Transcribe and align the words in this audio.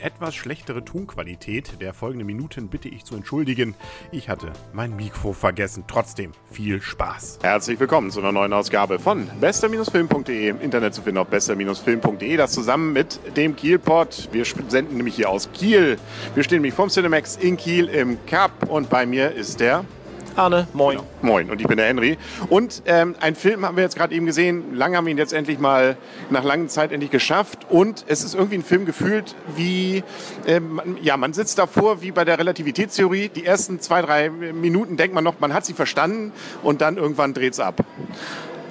etwas 0.00 0.34
schlechtere 0.34 0.84
Tonqualität 0.84 1.80
der 1.80 1.94
folgenden 1.94 2.26
Minuten 2.26 2.68
bitte 2.68 2.88
ich 2.88 3.04
zu 3.04 3.14
entschuldigen. 3.14 3.74
Ich 4.12 4.28
hatte 4.28 4.52
mein 4.72 4.96
Mikro 4.96 5.32
vergessen. 5.32 5.84
Trotzdem 5.86 6.32
viel 6.50 6.80
Spaß. 6.80 7.38
Herzlich 7.42 7.78
willkommen 7.78 8.10
zu 8.10 8.20
einer 8.20 8.32
neuen 8.32 8.52
Ausgabe 8.52 8.98
von 8.98 9.28
bester-film.de. 9.40 10.48
Im 10.48 10.60
Internet 10.60 10.94
zu 10.94 11.02
finden 11.02 11.18
auf 11.18 11.28
bester-film.de. 11.28 12.36
Das 12.36 12.52
zusammen 12.52 12.92
mit 12.92 13.20
dem 13.36 13.56
Kielpot. 13.56 14.28
Wir 14.32 14.44
senden 14.44 14.96
nämlich 14.96 15.16
hier 15.16 15.28
aus 15.28 15.50
Kiel. 15.52 15.98
Wir 16.34 16.44
stehen 16.44 16.56
nämlich 16.56 16.74
vom 16.74 16.88
Cinemax 16.88 17.36
in 17.36 17.56
Kiel 17.56 17.88
im 17.88 18.18
Cup 18.26 18.68
und 18.68 18.90
bei 18.90 19.06
mir 19.06 19.32
ist 19.32 19.60
der 19.60 19.84
Arne, 20.36 20.66
moin. 20.72 20.96
Genau. 20.96 21.08
Moin, 21.22 21.50
und 21.50 21.60
ich 21.60 21.66
bin 21.66 21.76
der 21.76 21.86
Henry. 21.86 22.16
Und 22.48 22.82
ähm, 22.86 23.14
ein 23.20 23.34
Film 23.34 23.64
haben 23.66 23.76
wir 23.76 23.84
jetzt 23.84 23.96
gerade 23.96 24.14
eben 24.14 24.26
gesehen. 24.26 24.74
Lang 24.74 24.96
haben 24.96 25.06
wir 25.06 25.10
ihn 25.10 25.18
jetzt 25.18 25.32
endlich 25.32 25.58
mal 25.58 25.96
nach 26.30 26.44
langer 26.44 26.68
Zeit 26.68 26.92
endlich 26.92 27.10
geschafft. 27.10 27.66
Und 27.68 28.04
es 28.08 28.24
ist 28.24 28.34
irgendwie 28.34 28.56
ein 28.56 28.64
Film 28.64 28.86
gefühlt 28.86 29.34
wie, 29.56 30.02
ähm, 30.46 30.80
ja, 31.02 31.16
man 31.16 31.32
sitzt 31.32 31.58
davor 31.58 32.00
wie 32.02 32.10
bei 32.10 32.24
der 32.24 32.38
Relativitätstheorie. 32.38 33.28
Die 33.28 33.44
ersten 33.44 33.80
zwei, 33.80 34.02
drei 34.02 34.30
Minuten 34.30 34.96
denkt 34.96 35.14
man 35.14 35.24
noch, 35.24 35.40
man 35.40 35.52
hat 35.52 35.66
sie 35.66 35.74
verstanden 35.74 36.32
und 36.62 36.80
dann 36.80 36.96
irgendwann 36.96 37.34
dreht 37.34 37.52
es 37.52 37.60
ab. 37.60 37.84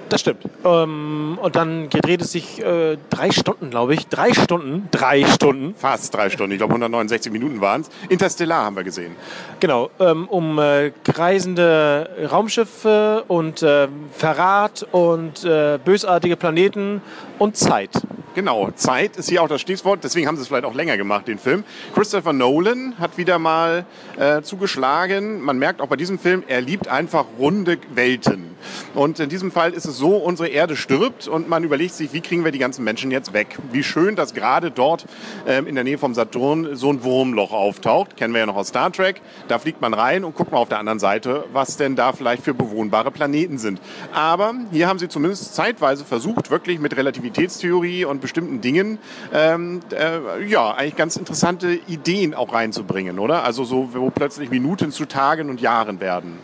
Das 0.09 0.21
stimmt. 0.21 0.43
Ähm, 0.65 1.37
und 1.39 1.55
dann 1.55 1.89
gedreht 1.89 2.21
es 2.21 2.31
sich 2.31 2.63
äh, 2.63 2.97
drei 3.11 3.29
Stunden, 3.31 3.69
glaube 3.69 3.93
ich. 3.93 4.07
Drei 4.07 4.33
Stunden. 4.33 4.87
Drei 4.91 5.23
Stunden. 5.25 5.75
Fast 5.75 6.15
drei 6.15 6.31
Stunden. 6.31 6.51
Ich 6.53 6.57
glaube, 6.57 6.73
169 6.73 7.31
Minuten 7.31 7.61
waren 7.61 7.81
es. 7.81 7.89
Interstellar 8.09 8.65
haben 8.65 8.75
wir 8.75 8.83
gesehen. 8.83 9.15
Genau. 9.59 9.91
Ähm, 9.99 10.27
um 10.27 10.57
äh, 10.57 10.91
kreisende 11.03 12.09
Raumschiffe 12.31 13.23
und 13.27 13.61
äh, 13.61 13.87
Verrat 14.11 14.85
und 14.91 15.45
äh, 15.45 15.77
bösartige 15.83 16.35
Planeten 16.35 17.01
und 17.37 17.55
Zeit. 17.55 17.91
Genau, 18.35 18.69
Zeit 18.71 19.17
ist 19.17 19.27
hier 19.29 19.41
auch 19.41 19.47
das 19.47 19.59
Stichwort, 19.59 20.03
deswegen 20.03 20.27
haben 20.27 20.35
sie 20.35 20.43
es 20.43 20.47
vielleicht 20.47 20.63
auch 20.63 20.75
länger 20.75 20.97
gemacht, 20.97 21.27
den 21.27 21.39
Film. 21.39 21.63
Christopher 21.95 22.31
Nolan 22.31 22.93
hat 22.99 23.17
wieder 23.17 23.39
mal 23.39 23.85
äh, 24.17 24.43
zugeschlagen. 24.43 25.41
Man 25.41 25.57
merkt 25.57 25.81
auch 25.81 25.87
bei 25.87 25.95
diesem 25.95 26.19
Film, 26.19 26.43
er 26.47 26.61
liebt 26.61 26.87
einfach 26.87 27.25
runde 27.39 27.79
Welten. 27.93 28.55
Und 28.93 29.19
in 29.19 29.29
diesem 29.29 29.51
Fall 29.51 29.73
ist 29.73 29.85
es 29.85 29.97
so, 29.97 30.15
unsere 30.17 30.49
Erde 30.49 30.75
stirbt 30.75 31.27
und 31.27 31.49
man 31.49 31.63
überlegt 31.63 31.93
sich, 31.93 32.13
wie 32.13 32.21
kriegen 32.21 32.43
wir 32.43 32.51
die 32.51 32.59
ganzen 32.59 32.83
Menschen 32.83 33.11
jetzt 33.11 33.33
weg? 33.33 33.57
Wie 33.71 33.83
schön, 33.83 34.15
dass 34.15 34.33
gerade 34.33 34.71
dort 34.71 35.05
ähm, 35.47 35.67
in 35.67 35.75
der 35.75 35.83
Nähe 35.83 35.97
vom 35.97 36.13
Saturn 36.13 36.75
so 36.75 36.91
ein 36.91 37.03
Wurmloch 37.03 37.51
auftaucht. 37.51 38.17
Kennen 38.17 38.33
wir 38.33 38.39
ja 38.39 38.45
noch 38.45 38.55
aus 38.55 38.69
Star 38.69 38.91
Trek. 38.91 39.21
Da 39.47 39.59
fliegt 39.59 39.81
man 39.81 39.93
rein 39.93 40.23
und 40.23 40.35
guckt 40.35 40.51
mal 40.51 40.57
auf 40.57 40.69
der 40.69 40.79
anderen 40.79 40.99
Seite, 40.99 41.45
was 41.53 41.77
denn 41.77 41.95
da 41.95 42.13
vielleicht 42.13 42.43
für 42.43 42.53
bewohnbare 42.53 43.11
Planeten 43.11 43.57
sind. 43.57 43.81
Aber 44.13 44.53
hier 44.71 44.87
haben 44.87 44.99
sie 44.99 45.07
zumindest 45.07 45.55
zeitweise 45.55 46.05
versucht, 46.05 46.51
wirklich 46.51 46.79
mit 46.79 46.95
Relativitätstheorie 46.95 48.05
und 48.05 48.21
bestimmten 48.21 48.61
Dingen 48.61 48.99
ähm, 49.33 49.81
äh, 49.91 50.45
ja 50.45 50.71
eigentlich 50.71 50.95
ganz 50.95 51.15
interessante 51.15 51.79
Ideen 51.87 52.33
auch 52.33 52.53
reinzubringen, 52.53 53.19
oder? 53.19 53.43
Also 53.43 53.63
so, 53.63 53.89
wo 53.93 54.09
plötzlich 54.09 54.49
Minuten 54.49 54.91
zu 54.91 55.05
Tagen 55.05 55.49
und 55.49 55.61
Jahren 55.61 55.99
werden. 55.99 56.37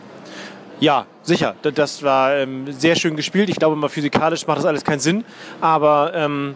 Ja, 0.78 1.06
sicher. 1.22 1.54
Das 1.62 2.02
war 2.02 2.34
ähm, 2.34 2.70
sehr 2.70 2.96
schön 2.96 3.16
gespielt. 3.16 3.48
Ich 3.48 3.56
glaube 3.56 3.76
mal 3.76 3.88
physikalisch 3.88 4.46
macht 4.46 4.58
das 4.58 4.66
alles 4.66 4.84
keinen 4.84 5.00
Sinn, 5.00 5.24
aber 5.60 6.12
ähm, 6.14 6.54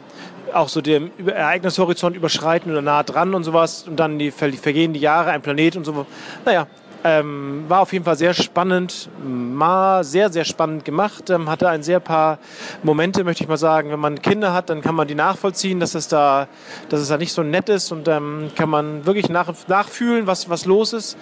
auch 0.53 0.69
so 0.69 0.81
den 0.81 1.11
Ereignishorizont 1.27 2.17
überschreiten 2.17 2.71
oder 2.71 2.83
nah 2.83 3.03
dran 3.03 3.35
und 3.35 3.45
sowas 3.45 3.85
und 3.89 3.97
dann 3.97 4.19
die 4.19 4.31
vergehen 4.31 4.93
die 4.93 5.01
Jahre, 5.01 5.31
ein 5.31 5.41
Planet 5.41 5.77
und 5.77 5.85
so. 5.85 6.07
Naja, 6.45 6.67
ähm, 7.05 7.65
war 7.69 7.81
auf 7.81 7.93
jeden 7.93 8.05
Fall 8.05 8.17
sehr 8.17 8.35
spannend, 8.35 9.09
mal 9.25 10.05
sehr, 10.05 10.31
sehr 10.31 10.45
spannend 10.45 10.85
gemacht. 10.85 11.31
Ähm, 11.31 11.49
hatte 11.49 11.69
ein 11.69 11.83
sehr 11.83 12.01
paar 12.01 12.39
Momente, 12.83 13.25
möchte 13.25 13.43
ich 13.43 13.49
mal 13.49 13.57
sagen. 13.57 13.91
Wenn 13.91 14.01
man 14.01 14.21
Kinder 14.21 14.53
hat, 14.53 14.71
dann 14.71 14.83
kann 14.83 14.95
man 14.95 15.09
die 15.09 15.15
nachvollziehen, 15.15 15.81
dass 15.81 15.95
es 15.95 16.09
da, 16.09 16.49
dass 16.89 17.01
es 17.01 17.09
da 17.09 17.17
nicht 17.17 17.33
so 17.33 17.43
nett 17.43 17.69
ist 17.69 17.93
und 17.93 18.09
ähm, 18.09 18.51
kann 18.57 18.69
man 18.69 19.07
wirklich 19.07 19.29
nach, 19.29 19.53
nachfühlen, 19.69 20.27
was, 20.27 20.51
was 20.51 20.67
los 20.67 20.93
ist, 20.93 21.17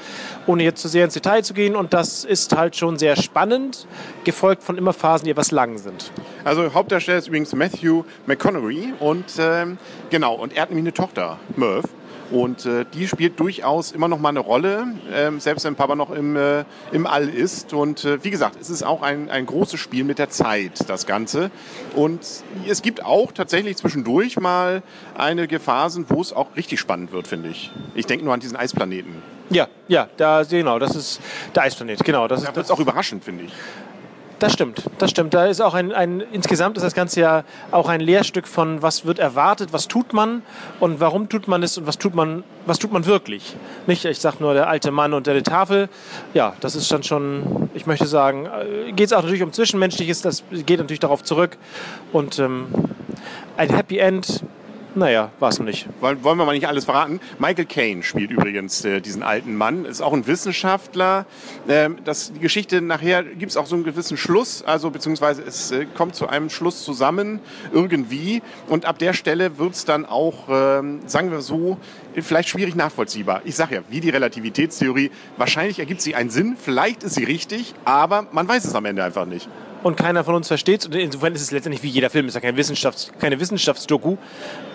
ohne 0.46 0.64
jetzt 0.64 0.82
zu 0.82 0.88
sehr 0.88 1.04
ins 1.04 1.14
Detail 1.14 1.42
zu 1.42 1.54
gehen. 1.54 1.76
Und 1.76 1.94
das 1.94 2.24
ist 2.24 2.56
halt 2.56 2.76
schon 2.76 2.98
sehr 2.98 3.16
spannend, 3.16 3.86
gefolgt 4.24 4.62
von 4.62 4.78
immer 4.78 4.92
Phasen, 4.92 5.26
die 5.26 5.30
etwas 5.30 5.50
lang 5.50 5.78
sind. 5.78 6.10
Also 6.44 6.72
Hauptdarsteller 6.74 7.18
ist 7.18 7.28
übrigens 7.28 7.54
Matthew 7.54 8.04
McConaughey 8.26 8.94
und 9.00 9.26
ähm, 9.38 9.78
genau, 10.10 10.34
und 10.34 10.54
er 10.56 10.62
hat 10.62 10.70
nämlich 10.70 10.84
eine 10.84 10.94
Tochter, 10.94 11.38
Merv. 11.56 11.84
Und 12.30 12.66
äh, 12.66 12.84
die 12.92 13.08
spielt 13.08 13.40
durchaus 13.40 13.92
immer 13.92 14.08
noch 14.08 14.18
mal 14.18 14.28
eine 14.30 14.40
Rolle, 14.40 14.86
äh, 15.12 15.30
selbst 15.38 15.64
wenn 15.64 15.76
Papa 15.76 15.94
noch 15.94 16.10
im, 16.10 16.36
äh, 16.36 16.64
im 16.92 17.06
All 17.06 17.28
ist. 17.28 17.72
Und 17.72 18.04
äh, 18.04 18.22
wie 18.22 18.30
gesagt, 18.30 18.56
es 18.60 18.70
ist 18.70 18.82
auch 18.82 19.02
ein, 19.02 19.30
ein 19.30 19.46
großes 19.46 19.80
Spiel 19.80 20.04
mit 20.04 20.18
der 20.18 20.28
Zeit, 20.28 20.88
das 20.88 21.06
Ganze. 21.06 21.50
Und 21.94 22.20
es 22.68 22.82
gibt 22.82 23.04
auch 23.04 23.32
tatsächlich 23.32 23.76
zwischendurch 23.76 24.38
mal 24.38 24.82
einige 25.16 25.58
Phasen, 25.60 26.06
wo 26.08 26.20
es 26.20 26.32
auch 26.32 26.56
richtig 26.56 26.80
spannend 26.80 27.12
wird, 27.12 27.26
finde 27.26 27.48
ich. 27.48 27.70
Ich 27.94 28.06
denke 28.06 28.24
nur 28.24 28.34
an 28.34 28.40
diesen 28.40 28.56
Eisplaneten. 28.56 29.22
Ja, 29.50 29.66
ja, 29.88 30.08
da, 30.18 30.42
genau, 30.42 30.78
das 30.78 30.94
ist 30.94 31.20
der 31.54 31.62
Eisplanet, 31.62 32.04
genau. 32.04 32.28
Das, 32.28 32.42
da 32.42 32.54
wird 32.54 32.66
es 32.66 32.70
auch 32.70 32.80
überraschend, 32.80 33.24
finde 33.24 33.44
ich. 33.44 33.52
Das 34.38 34.52
stimmt, 34.52 34.84
das 34.98 35.10
stimmt. 35.10 35.34
Da 35.34 35.46
ist 35.46 35.60
auch 35.60 35.74
ein, 35.74 35.92
ein, 35.92 36.20
insgesamt 36.20 36.76
ist 36.76 36.84
das 36.84 36.94
Ganze 36.94 37.20
ja 37.20 37.44
auch 37.72 37.88
ein 37.88 38.00
Lehrstück 38.00 38.46
von, 38.46 38.82
was 38.82 39.04
wird 39.04 39.18
erwartet, 39.18 39.72
was 39.72 39.88
tut 39.88 40.12
man 40.12 40.42
und 40.78 41.00
warum 41.00 41.28
tut 41.28 41.48
man 41.48 41.64
es 41.64 41.76
und 41.76 41.88
was 41.88 41.98
tut 41.98 42.14
man, 42.14 42.44
was 42.64 42.78
tut 42.78 42.92
man 42.92 43.04
wirklich. 43.04 43.56
Nicht, 43.88 44.04
ich 44.04 44.20
sage 44.20 44.36
nur 44.38 44.54
der 44.54 44.68
alte 44.68 44.92
Mann 44.92 45.12
unter 45.12 45.32
der 45.32 45.42
Tafel. 45.42 45.88
Ja, 46.34 46.54
das 46.60 46.76
ist 46.76 46.90
dann 46.92 47.02
schon, 47.02 47.68
ich 47.74 47.86
möchte 47.86 48.06
sagen, 48.06 48.46
äh, 48.46 48.92
geht 48.92 49.06
es 49.06 49.12
auch 49.12 49.22
natürlich 49.22 49.42
um 49.42 49.52
Zwischenmenschliches, 49.52 50.22
das 50.22 50.44
geht 50.50 50.78
natürlich 50.78 51.00
darauf 51.00 51.24
zurück. 51.24 51.58
Und 52.12 52.38
ähm, 52.38 52.68
ein 53.56 53.70
Happy 53.70 53.98
End 53.98 54.44
naja, 54.94 55.30
war 55.38 55.50
es 55.50 55.60
nicht. 55.60 55.86
Wollen, 56.00 56.22
wollen 56.24 56.38
wir 56.38 56.44
mal 56.44 56.52
nicht 56.52 56.66
alles 56.66 56.84
verraten? 56.84 57.20
Michael 57.38 57.66
Caine 57.66 58.02
spielt 58.02 58.30
übrigens 58.30 58.84
äh, 58.84 59.00
diesen 59.00 59.22
alten 59.22 59.54
Mann, 59.54 59.84
ist 59.84 60.00
auch 60.00 60.12
ein 60.12 60.26
Wissenschaftler. 60.26 61.26
Ähm, 61.68 61.98
das, 62.04 62.32
die 62.32 62.40
Geschichte 62.40 62.80
nachher 62.80 63.22
gibt 63.22 63.50
es 63.50 63.56
auch 63.56 63.66
so 63.66 63.74
einen 63.74 63.84
gewissen 63.84 64.16
Schluss, 64.16 64.62
also 64.62 64.90
beziehungsweise 64.90 65.42
es 65.42 65.70
äh, 65.70 65.86
kommt 65.86 66.14
zu 66.14 66.28
einem 66.28 66.50
Schluss 66.50 66.84
zusammen 66.84 67.40
irgendwie 67.72 68.42
und 68.68 68.86
ab 68.86 68.98
der 68.98 69.12
Stelle 69.12 69.58
wird 69.58 69.74
es 69.74 69.84
dann 69.84 70.06
auch, 70.06 70.48
ähm, 70.50 71.00
sagen 71.06 71.30
wir 71.30 71.40
so, 71.40 71.78
vielleicht 72.22 72.48
schwierig 72.48 72.74
nachvollziehbar. 72.74 73.42
Ich 73.44 73.56
sage 73.56 73.76
ja, 73.76 73.80
wie 73.88 74.00
die 74.00 74.10
Relativitätstheorie, 74.10 75.10
wahrscheinlich 75.36 75.78
ergibt 75.78 76.00
sie 76.00 76.14
einen 76.14 76.30
Sinn, 76.30 76.56
vielleicht 76.60 77.02
ist 77.02 77.14
sie 77.14 77.24
richtig, 77.24 77.74
aber 77.84 78.26
man 78.32 78.48
weiß 78.48 78.64
es 78.64 78.74
am 78.74 78.84
Ende 78.84 79.04
einfach 79.04 79.26
nicht 79.26 79.48
und 79.82 79.96
keiner 79.96 80.24
von 80.24 80.34
uns 80.34 80.48
versteht 80.48 80.86
Und 80.86 80.94
insofern 80.94 81.34
ist 81.34 81.42
es 81.42 81.50
letztendlich 81.50 81.82
wie 81.82 81.88
jeder 81.88 82.10
Film, 82.10 82.26
ist 82.28 82.34
ja 82.34 82.40
keine, 82.40 82.58
Wissenschafts-, 82.58 83.10
keine 83.18 83.40
Wissenschaftsdoku, 83.40 84.16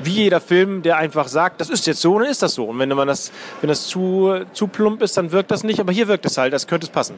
wie 0.01 0.11
jeder 0.11 0.41
Film, 0.41 0.81
der 0.81 0.97
einfach 0.97 1.27
sagt, 1.27 1.61
das 1.61 1.69
ist 1.69 1.87
jetzt 1.87 2.01
so, 2.01 2.19
dann 2.19 2.29
ist 2.29 2.41
das 2.41 2.53
so. 2.53 2.65
Und 2.65 2.79
wenn 2.79 2.89
man 2.89 3.07
das, 3.07 3.31
wenn 3.61 3.67
das 3.67 3.87
zu, 3.87 4.45
zu 4.53 4.67
plump 4.67 5.01
ist, 5.01 5.17
dann 5.17 5.31
wirkt 5.31 5.51
das 5.51 5.63
nicht, 5.63 5.79
aber 5.79 5.91
hier 5.91 6.07
wirkt 6.07 6.25
es 6.25 6.37
halt, 6.37 6.53
das 6.53 6.67
könnte 6.67 6.85
es 6.85 6.91
passen. 6.91 7.15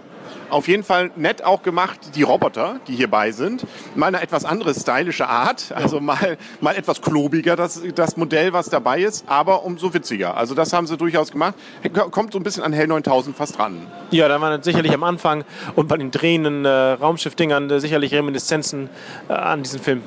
Auf 0.49 0.67
jeden 0.67 0.83
Fall 0.83 1.11
nett 1.15 1.43
auch 1.43 1.63
gemacht, 1.63 1.99
die 2.15 2.23
Roboter, 2.23 2.79
die 2.87 2.95
hierbei 2.95 3.31
sind. 3.31 3.65
Mal 3.95 4.07
eine 4.07 4.21
etwas 4.21 4.45
andere 4.45 4.73
stylische 4.73 5.27
Art, 5.27 5.71
also 5.73 5.99
mal, 5.99 6.37
mal 6.61 6.75
etwas 6.75 7.01
klobiger, 7.01 7.55
das, 7.55 7.81
das 7.95 8.15
Modell, 8.17 8.53
was 8.53 8.69
dabei 8.69 9.01
ist, 9.01 9.25
aber 9.27 9.63
umso 9.63 9.93
witziger. 9.93 10.37
Also 10.37 10.53
das 10.53 10.73
haben 10.73 10.87
sie 10.87 10.97
durchaus 10.97 11.31
gemacht. 11.31 11.55
Kommt 12.11 12.33
so 12.33 12.39
ein 12.39 12.43
bisschen 12.43 12.63
an 12.63 12.73
Hell 12.73 12.87
9000 12.87 13.35
fast 13.35 13.59
ran. 13.59 13.87
Ja, 14.11 14.27
da 14.27 14.39
waren 14.39 14.61
sicherlich 14.61 14.93
am 14.93 15.03
Anfang 15.03 15.43
und 15.75 15.87
bei 15.87 15.97
den 15.97 16.11
drehenden 16.11 16.65
äh, 16.65 16.69
Raumschiffdingern 16.69 17.69
äh, 17.69 17.79
sicherlich 17.79 18.13
Reminiszenzen 18.13 18.89
äh, 19.29 19.33
an 19.33 19.63
diesen 19.63 19.79
Film. 19.79 20.03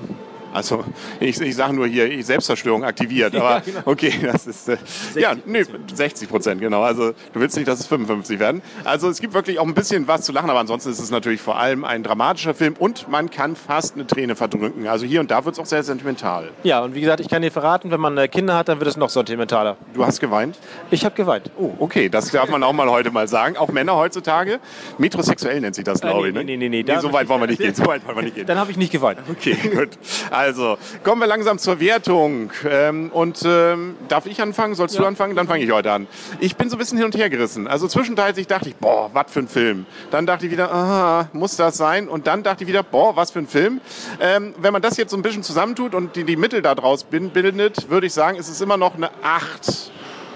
Also 0.53 0.85
ich, 1.21 1.41
ich 1.41 1.57
sage 1.57 1.75
nur 1.75 1.87
hier, 1.87 2.23
Selbstzerstörung 2.25 2.85
aktiviert. 2.85 3.35
Aber 3.35 3.61
genau. 3.65 3.81
okay, 3.85 4.13
das 4.23 4.47
ist 4.47 4.69
äh, 4.69 4.77
ja 5.15 5.35
nee, 5.47 5.65
60 5.93 6.29
Prozent, 6.29 6.61
genau. 6.61 6.83
Also 6.83 7.13
du 7.33 7.41
willst 7.41 7.57
nicht, 7.57 7.69
dass 7.69 7.81
es 7.81 7.87
55 7.87 8.39
werden. 8.39 8.63
Also 8.85 9.09
es 9.09 9.21
gibt 9.21 9.35
wirklich 9.35 9.59
auch 9.59 9.67
ein 9.67 9.75
bisschen 9.75 10.09
was 10.09 10.23
zu 10.23 10.33
lachen, 10.33 10.51
aber 10.51 10.61
ansonsten 10.61 10.91
ist 10.91 10.99
es 10.99 11.11
natürlich 11.11 11.41
vor 11.41 11.59
allem 11.59 11.85
ein 11.85 12.03
dramatischer 12.03 12.55
Film 12.55 12.75
und 12.79 13.09
man 13.09 13.31
kann 13.31 13.57
fast 13.57 13.95
eine 13.95 14.07
Träne 14.07 14.37
verdrücken. 14.37 14.87
Also 14.87 15.07
hier 15.07 15.21
und 15.21 15.31
da 15.31 15.45
wird 15.45 15.55
es 15.55 15.59
auch 15.59 15.67
sehr 15.67 15.83
sentimental. 15.83 16.51
Ja, 16.63 16.81
und 16.83 16.95
wie 16.95 17.01
gesagt, 17.01 17.21
ich 17.21 17.29
kann 17.29 17.43
dir 17.43 17.53
verraten, 17.53 17.91
wenn 17.91 18.01
man 18.01 18.17
äh, 18.19 18.29
Kinder 18.29 18.57
hat, 18.57 18.69
dann 18.69 18.81
wird 18.81 18.89
es 18.89 18.97
noch 18.97 19.11
sentimentaler. 19.11 19.77
Du 19.95 20.05
hast 20.05 20.21
geweint? 20.21 20.57
Ich 20.91 21.05
habe 21.05 21.15
geweint. 21.15 21.51
Oh, 21.59 21.73
okay, 21.79 22.09
das 22.09 22.31
darf 22.31 22.49
man 22.49 22.63
auch 22.63 22.73
mal 22.73 22.89
heute 22.91 23.11
mal 23.11 23.29
sagen. 23.29 23.57
Auch 23.57 23.69
Männer 23.69 23.97
heutzutage. 23.97 24.61
Metrosexuell 24.99 25.61
nennt 25.61 25.75
sich 25.75 25.85
das, 25.85 26.01
glaube 26.01 26.21
äh, 26.21 26.23
nee, 26.23 26.29
ich. 26.29 26.35
Ne? 26.35 26.45
Nee, 26.45 26.57
nee, 26.57 26.69
nee, 26.69 26.85
nee. 26.87 27.01
so 27.01 27.13
weit 27.13 27.29
wollen 27.29 27.43
wir 27.43 27.47
nicht 27.49 27.61
gehen. 27.61 27.75
So 27.75 27.87
weit 27.87 28.07
wollen 28.07 28.17
wir 28.17 28.23
nicht 28.23 28.35
gehen. 28.35 28.47
Dann 28.47 28.59
habe 28.59 28.71
ich 28.71 28.77
nicht 28.77 28.93
geweint. 28.93 29.21
Okay, 29.31 29.57
gut. 29.75 29.91
Also, 30.39 30.79
kommen 31.03 31.21
wir 31.21 31.27
langsam 31.27 31.59
zur 31.59 31.81
Wertung. 31.81 32.53
Ähm, 32.65 33.11
und 33.11 33.43
ähm, 33.45 33.97
darf 34.07 34.25
ich 34.27 34.41
anfangen? 34.41 34.77
Sollst 34.77 34.95
ja. 34.95 35.01
du 35.01 35.07
anfangen? 35.09 35.35
Dann 35.35 35.49
fange 35.49 35.65
ich 35.65 35.73
heute 35.73 35.91
an. 35.91 36.07
Ich 36.39 36.55
bin 36.55 36.71
so 36.71 36.77
ein 36.77 36.79
bisschen 36.79 36.97
hin 36.97 37.07
und 37.07 37.17
her 37.17 37.29
gerissen. 37.29 37.67
Also 37.67 37.89
zwischenteils 37.89 38.39
dachte 38.47 38.69
ich, 38.69 38.77
boah, 38.77 39.11
was 39.13 39.33
für 39.33 39.41
ein 39.41 39.49
Film. 39.49 39.85
Dann 40.13 40.27
dachte 40.27 40.47
ich 40.47 40.53
wieder, 40.53 40.73
aha, 40.73 41.29
muss 41.33 41.57
das 41.57 41.77
sein? 41.77 42.09
Und 42.09 42.29
dann 42.29 42.45
dachte 42.45 42.63
ich 42.63 42.69
wieder, 42.69 42.85
boah, 42.85 43.17
was 43.17 43.33
für 43.33 43.41
ein 43.41 43.49
Film. 43.49 43.81
Ähm, 44.21 44.55
wenn 44.59 44.73
man 44.73 44.81
das 44.81 44.97
jetzt 44.97 45.11
so 45.11 45.17
ein 45.17 45.23
bisschen 45.23 45.43
zusammentut 45.43 45.93
und 45.93 46.15
die, 46.15 46.23
die 46.23 46.37
Mittel 46.37 46.63
daraus 46.63 47.03
bildet, 47.03 47.91
würde 47.91 48.07
ich 48.07 48.13
sagen, 48.13 48.39
es 48.39 48.49
ist 48.49 48.63
immer 48.63 48.77
noch 48.77 48.95
eine 48.95 49.11
8 49.25 49.91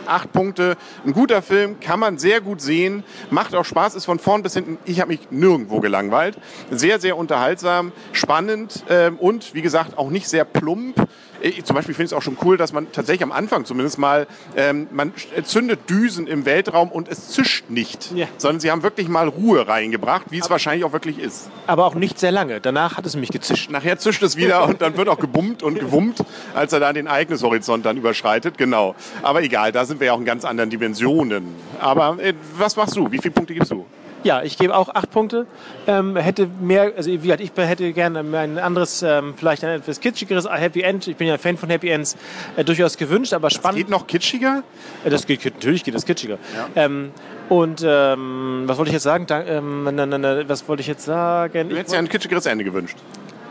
Acht 0.06 0.32
Punkte. 0.32 0.76
Ein 1.04 1.12
guter 1.12 1.42
Film, 1.42 1.80
kann 1.80 2.00
man 2.00 2.18
sehr 2.18 2.40
gut 2.40 2.60
sehen. 2.60 3.04
Macht 3.30 3.54
auch 3.54 3.64
Spaß, 3.64 3.94
ist 3.94 4.04
von 4.04 4.18
vorn 4.18 4.42
bis 4.42 4.54
hinten. 4.54 4.78
Ich 4.84 5.00
habe 5.00 5.12
mich 5.12 5.30
nirgendwo 5.30 5.80
gelangweilt. 5.80 6.38
Sehr, 6.70 7.00
sehr 7.00 7.16
unterhaltsam, 7.16 7.92
spannend 8.12 8.84
ähm, 8.88 9.16
und 9.18 9.54
wie 9.54 9.62
gesagt 9.62 9.98
auch 9.98 10.10
nicht 10.10 10.28
sehr 10.28 10.44
plump. 10.44 11.06
Ich, 11.44 11.64
zum 11.64 11.74
Beispiel 11.74 11.94
finde 11.94 12.06
ich 12.06 12.12
es 12.12 12.16
auch 12.16 12.22
schon 12.22 12.36
cool, 12.44 12.56
dass 12.56 12.72
man 12.72 12.92
tatsächlich 12.92 13.24
am 13.24 13.32
Anfang 13.32 13.64
zumindest 13.64 13.98
mal, 13.98 14.28
ähm, 14.56 14.86
man 14.92 15.12
zündet 15.44 15.90
Düsen 15.90 16.26
im 16.28 16.44
Weltraum 16.44 16.88
und 16.90 17.08
es 17.08 17.30
zischt 17.30 17.64
nicht, 17.68 18.12
Ja. 18.14 18.26
sondern 18.38 18.60
sie 18.60 18.70
haben 18.70 18.82
wirklich 18.84 19.08
mal 19.08 19.26
Ruhe 19.26 19.66
reingebracht, 19.66 20.26
wie 20.30 20.38
es 20.38 20.48
wahrscheinlich 20.50 20.84
auch 20.84 20.92
wirklich 20.92 21.18
ist. 21.18 21.50
Aber 21.66 21.84
auch 21.86 21.94
nicht 21.96 22.20
sehr 22.20 22.30
lange. 22.30 22.60
Danach 22.60 22.96
hat 22.96 23.06
es 23.06 23.16
mich 23.16 23.30
gezischt. 23.30 23.70
Nachher 23.70 23.98
zischt 23.98 24.22
es 24.22 24.36
wieder 24.36 24.64
und 24.68 24.80
dann 24.82 24.96
wird 24.96 25.08
auch 25.08 25.18
gebummt 25.18 25.62
und 25.64 25.78
gewummt, 25.80 26.22
als 26.54 26.72
er 26.72 26.78
da 26.80 26.92
den 26.92 27.06
Ereignishorizont 27.06 27.84
dann 27.84 27.96
überschreitet. 27.96 28.56
Genau. 28.56 28.94
Aber 29.22 29.42
egal, 29.42 29.72
da 29.72 29.84
sind 29.84 29.98
wir 29.98 30.06
ja 30.08 30.12
auch 30.12 30.18
in 30.20 30.24
ganz 30.24 30.44
anderen 30.44 30.70
Dimensionen. 30.70 31.44
Aber 31.80 32.18
äh, 32.20 32.34
was 32.56 32.76
machst 32.76 32.96
du? 32.96 33.10
Wie 33.10 33.18
viele 33.18 33.32
Punkte 33.34 33.54
gibst 33.54 33.72
du? 33.72 33.84
Ja, 34.24 34.42
ich 34.42 34.56
gebe 34.56 34.74
auch 34.76 34.88
acht 34.88 35.10
Punkte. 35.10 35.46
Ähm, 35.86 36.16
hätte 36.16 36.46
mehr, 36.60 36.92
also 36.96 37.10
wie 37.10 37.18
gesagt, 37.18 37.40
ich 37.40 37.50
hätte 37.56 37.92
gerne 37.92 38.20
ein 38.20 38.58
anderes, 38.58 39.02
ähm, 39.02 39.34
vielleicht 39.36 39.64
ein 39.64 39.80
etwas 39.80 40.00
kitschigeres 40.00 40.48
Happy 40.48 40.82
End. 40.82 41.08
Ich 41.08 41.16
bin 41.16 41.26
ja 41.26 41.34
ein 41.34 41.40
Fan 41.40 41.56
von 41.56 41.68
Happy 41.70 41.88
Ends, 41.88 42.16
äh, 42.56 42.64
durchaus 42.64 42.96
gewünscht, 42.96 43.32
aber 43.32 43.50
spannend. 43.50 43.78
Geht 43.78 43.88
noch 43.88 44.06
kitschiger? 44.06 44.62
Äh, 45.04 45.10
Das 45.10 45.26
geht, 45.26 45.44
natürlich 45.44 45.82
geht 45.82 45.94
das 45.94 46.06
kitschiger. 46.06 46.38
Ähm, 46.76 47.10
und 47.48 47.82
ähm, 47.84 48.62
was 48.66 48.78
wollte 48.78 48.90
ich 48.90 48.94
jetzt 48.94 49.02
sagen? 49.02 49.26
Da, 49.26 49.42
ähm, 49.42 49.84
na, 49.84 50.06
na, 50.06 50.18
na, 50.18 50.48
was 50.48 50.68
wollte 50.68 50.82
ich 50.82 50.86
jetzt 50.86 51.04
sagen? 51.04 51.68
Du 51.68 51.76
hättest 51.76 51.92
ja 51.94 51.98
ein 51.98 52.08
kitschigeres 52.08 52.46
Ende 52.46 52.64
gewünscht. 52.64 52.96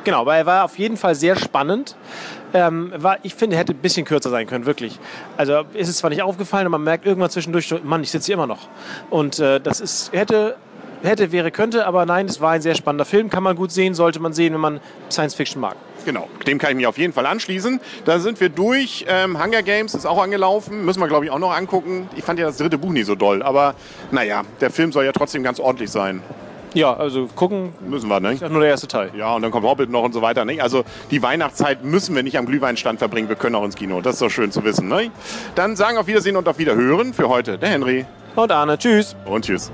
Genau, 0.03 0.25
weil 0.25 0.39
er 0.39 0.45
war 0.45 0.65
auf 0.65 0.79
jeden 0.79 0.97
Fall 0.97 1.15
sehr 1.15 1.35
spannend. 1.35 1.95
Ähm, 2.53 2.91
war, 2.95 3.17
ich 3.23 3.35
finde, 3.35 3.55
er 3.55 3.59
hätte 3.59 3.73
ein 3.73 3.77
bisschen 3.77 4.05
kürzer 4.05 4.29
sein 4.29 4.47
können, 4.47 4.65
wirklich. 4.65 4.99
Also 5.37 5.63
ist 5.73 5.87
es 5.87 5.97
zwar 5.97 6.09
nicht 6.09 6.21
aufgefallen, 6.21 6.65
aber 6.65 6.77
man 6.77 6.85
merkt 6.85 7.05
irgendwann 7.05 7.29
zwischendurch, 7.29 7.73
Mann, 7.83 8.01
ich 8.03 8.11
sitze 8.11 8.27
hier 8.27 8.35
immer 8.35 8.47
noch. 8.47 8.67
Und 9.09 9.39
äh, 9.39 9.61
das 9.61 9.79
ist, 9.79 10.11
hätte, 10.11 10.57
hätte, 11.03 11.31
wäre, 11.31 11.51
könnte, 11.51 11.85
aber 11.85 12.05
nein, 12.05 12.25
es 12.25 12.41
war 12.41 12.51
ein 12.51 12.61
sehr 12.61 12.75
spannender 12.75 13.05
Film. 13.05 13.29
Kann 13.29 13.43
man 13.43 13.55
gut 13.55 13.71
sehen, 13.71 13.93
sollte 13.93 14.19
man 14.19 14.33
sehen, 14.33 14.53
wenn 14.53 14.59
man 14.59 14.79
Science 15.09 15.35
Fiction 15.35 15.61
mag. 15.61 15.75
Genau, 16.03 16.27
dem 16.47 16.57
kann 16.57 16.71
ich 16.71 16.77
mich 16.77 16.87
auf 16.87 16.97
jeden 16.97 17.13
Fall 17.13 17.27
anschließen. 17.27 17.79
Da 18.05 18.19
sind 18.19 18.39
wir 18.39 18.49
durch. 18.49 19.05
Ähm, 19.07 19.41
Hunger 19.41 19.61
Games 19.61 19.93
ist 19.93 20.07
auch 20.07 20.21
angelaufen. 20.21 20.83
Müssen 20.83 20.99
wir, 20.99 21.07
glaube 21.07 21.25
ich, 21.25 21.31
auch 21.31 21.39
noch 21.39 21.55
angucken. 21.55 22.09
Ich 22.15 22.23
fand 22.23 22.39
ja 22.39 22.47
das 22.47 22.57
dritte 22.57 22.79
Buch 22.79 22.91
nie 22.91 23.03
so 23.03 23.13
doll. 23.13 23.43
Aber 23.43 23.75
naja, 24.09 24.41
der 24.59 24.71
Film 24.71 24.91
soll 24.91 25.05
ja 25.05 25.11
trotzdem 25.11 25.43
ganz 25.43 25.59
ordentlich 25.59 25.91
sein. 25.91 26.23
Ja, 26.73 26.93
also 26.95 27.27
gucken, 27.35 27.73
Müssen 27.87 28.07
wir, 28.09 28.19
ne? 28.19 28.33
ist 28.33 28.41
nur 28.49 28.61
der 28.61 28.69
erste 28.69 28.87
Teil. 28.87 29.11
Ja, 29.15 29.35
und 29.35 29.41
dann 29.41 29.51
kommt 29.51 29.65
Hobbit 29.65 29.89
noch 29.89 30.03
und 30.03 30.13
so 30.13 30.21
weiter. 30.21 30.45
Ne? 30.45 30.61
Also 30.61 30.83
die 31.11 31.21
Weihnachtszeit 31.21 31.83
müssen 31.83 32.15
wir 32.15 32.23
nicht 32.23 32.37
am 32.37 32.45
Glühweinstand 32.45 32.99
verbringen. 32.99 33.27
Wir 33.27 33.35
können 33.35 33.55
auch 33.55 33.65
ins 33.65 33.75
Kino. 33.75 33.99
Das 34.01 34.13
ist 34.15 34.21
doch 34.21 34.29
schön 34.29 34.51
zu 34.51 34.63
wissen. 34.63 34.87
Ne? 34.87 35.11
Dann 35.55 35.75
sagen 35.75 35.97
auf 35.97 36.07
Wiedersehen 36.07 36.37
und 36.37 36.47
auf 36.47 36.57
Wiederhören 36.59 37.13
für 37.13 37.27
heute 37.27 37.57
der 37.57 37.69
Henry 37.69 38.05
Und 38.35 38.51
Arne, 38.51 38.77
tschüss. 38.77 39.15
und 39.25 39.43
tschüss. 39.45 39.71